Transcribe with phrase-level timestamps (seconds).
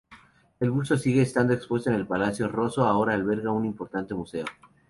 [0.59, 4.45] El busto sigue estando expuesto en el Palacio Rosso, ahora alberga un importante museo.